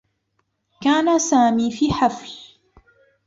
[0.81, 2.31] كان سامي في حفل.